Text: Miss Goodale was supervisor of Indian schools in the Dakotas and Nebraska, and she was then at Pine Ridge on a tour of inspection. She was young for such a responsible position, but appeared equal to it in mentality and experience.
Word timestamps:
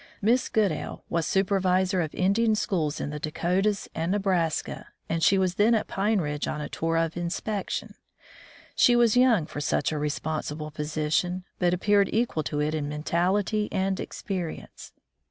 Miss 0.19 0.49
Goodale 0.49 1.03
was 1.11 1.27
supervisor 1.27 2.01
of 2.01 2.15
Indian 2.15 2.55
schools 2.55 2.99
in 2.99 3.11
the 3.11 3.19
Dakotas 3.19 3.87
and 3.93 4.11
Nebraska, 4.11 4.87
and 5.07 5.21
she 5.21 5.37
was 5.37 5.53
then 5.61 5.75
at 5.75 5.85
Pine 5.85 6.19
Ridge 6.19 6.47
on 6.47 6.59
a 6.59 6.67
tour 6.67 6.97
of 6.97 7.15
inspection. 7.15 7.93
She 8.73 8.95
was 8.95 9.15
young 9.15 9.45
for 9.45 9.61
such 9.61 9.91
a 9.91 9.99
responsible 9.99 10.71
position, 10.71 11.43
but 11.59 11.71
appeared 11.75 12.09
equal 12.11 12.41
to 12.45 12.59
it 12.59 12.73
in 12.73 12.89
mentality 12.89 13.69
and 13.71 13.99
experience. 13.99 14.91